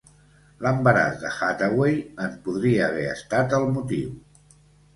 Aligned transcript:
L'embaràs 0.67 1.19
de 1.23 1.31
Hathaway 1.49 1.93
en 2.29 2.35
podria 2.49 2.89
haver 2.89 3.07
estat 3.13 3.57
el 3.61 3.69
motiu. 3.79 4.13